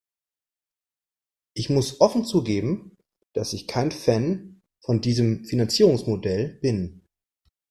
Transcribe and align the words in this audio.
Ich 1.53 1.69
muss 1.69 2.01
offen 2.01 2.25
zugeben, 2.25 2.97
dass 3.33 3.53
ich 3.53 3.67
kein 3.67 3.91
Fan 3.91 4.63
von 4.83 4.99
diesem 4.99 5.45
Finanzierungsmodell 5.45 6.55
bin. 6.59 7.03